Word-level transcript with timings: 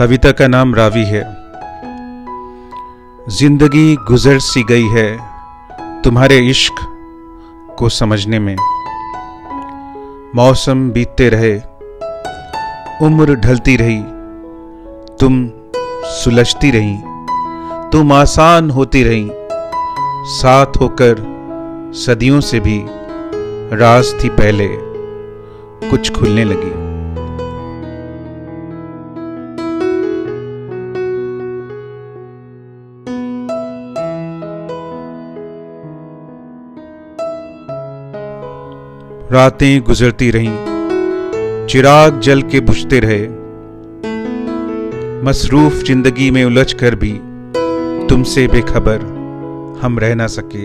कविता 0.00 0.30
का 0.32 0.46
नाम 0.48 0.74
रावी 0.74 1.02
है। 1.04 1.22
ज़िंदगी 3.28 3.96
गुजर 3.96 4.38
सी 4.38 4.62
गई 4.62 4.86
है 4.88 6.02
तुम्हारे 6.02 6.38
इश्क 6.38 6.80
को 7.78 7.88
समझने 7.88 8.38
में। 8.38 8.56
मौसम 10.34 10.88
बीतते 10.90 11.28
रहे, 11.28 11.54
उम्र 13.06 13.34
ढलती 13.36 13.76
रही, 13.76 14.00
तुम 15.20 15.48
सुलझती 16.14 16.70
रही, 16.70 16.96
तुम 17.92 18.12
आसान 18.12 18.70
होती 18.70 19.02
रही, 19.04 19.28
साथ 20.32 20.80
होकर 20.80 21.24
सदियों 21.96 22.40
से 22.40 22.60
भी 22.60 22.82
राज 23.76 24.14
थी 24.24 24.28
पहले, 24.28 24.68
कुछ 25.90 26.12
खुलने 26.12 26.44
लगी। 26.44 26.79
रातें 39.32 39.82
गुजरती 39.82 40.30
रहीं, 40.30 41.66
चिराग 41.66 42.18
जल 42.20 42.40
के 42.42 42.60
बुझते 42.60 42.98
रहे। 43.00 43.26
मसरूफ 45.24 45.72
ज़िंदगी 45.72 46.30
में 46.30 46.44
उलझ 46.44 46.72
कर 46.72 46.94
भी 46.94 47.12
तुमसे 48.08 48.46
बेखबर 48.48 49.00
हम 49.82 49.98
रह 49.98 50.14
ना 50.14 50.26
सके। 50.26 50.64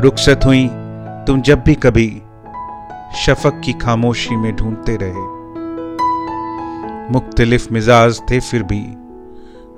रुखसत 0.00 0.40
हुई 0.44 0.66
तुम 1.26 1.40
जब 1.40 1.62
भी 1.62 1.74
कभी, 1.74 2.08
शफक 3.24 3.60
की 3.64 3.72
खामोशी 3.72 4.36
में 4.36 4.54
ढूंढते 4.56 4.96
रहे। 5.02 5.24
मुख्तलिफ़ 7.12 7.72
मिजाज 7.72 8.20
थे 8.30 8.40
फिर 8.40 8.62
भी, 8.62 8.82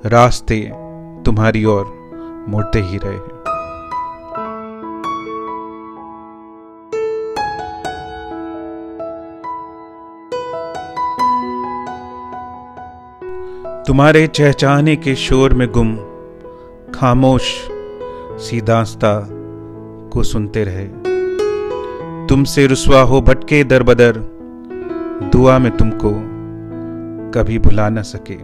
रास्ते 0.05 0.59
तुम्हारी 1.25 1.65
ओर 1.65 2.45
मुड़ते 2.49 2.81
ही 2.81 2.97
रहे। 2.97 3.36
तुम्हारे 13.87 14.27
चहचाने 14.27 14.95
के 14.95 15.15
शोर 15.15 15.53
में 15.53 15.67
गुम, 15.71 15.95
खामोश 16.95 17.43
सीधास्ता 18.39 19.27
को 20.13 20.23
सुनते 20.23 20.63
रहे। 20.63 20.87
तुमसे 22.27 22.67
रुसवा 22.67 23.01
हो 23.01 23.21
भटके 23.21 23.63
दर 23.63 23.83
बदर, 23.83 24.11
दुआ 25.31 25.57
में 25.59 25.77
तुमको 25.77 26.09
कभी 27.31 27.59
भुला 27.59 27.89
न 27.89 28.01
सके। 28.01 28.35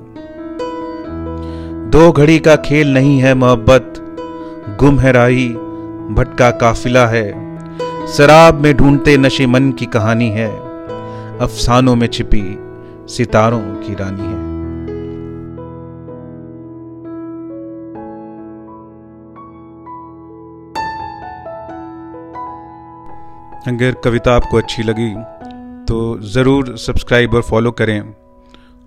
दो 1.90 2.12
घड़ी 2.12 2.40
का 2.40 2.56
खेल 2.56 2.94
नहीं 2.94 3.20
है 3.20 3.34
मोहब्बत, 3.34 3.94
गुम 4.80 5.00
है 5.00 5.12
राही 5.12 5.50
भटका 6.10 6.52
काफिला 6.52 7.08
है। 7.08 7.58
शराब 8.08 8.56
में 8.56 8.78
ढूंढते 8.78 9.18
नशे 9.18 9.46
मन 9.46 9.72
की 9.72 9.86
कहानी 9.86 10.30
है, 10.30 10.50
अफसानों 11.40 11.96
में 11.96 12.08
छिपी 12.08 12.60
सितारों 13.08 13.60
की 13.60 13.94
रानी 13.94 14.22
है। 14.22 14.43
अगर 23.68 23.92
कविता 24.04 24.36
आपको 24.36 24.58
अच्छी 24.58 24.84
लगी 24.84 25.14
तो 25.86 26.20
ज़रूर 26.22 26.78
सब्सक्राइब 26.78 27.34
और 27.34 27.42
फॉलो 27.42 27.72
करें 27.72 28.14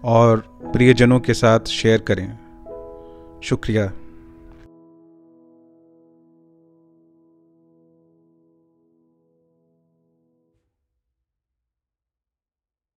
और 0.05 0.39
प्रियजनों 0.73 1.21
के 1.21 1.35
साथ 1.35 1.61
शेयर 1.61 2.01
करें। 2.01 2.27
शुक्रिया। 3.45 3.91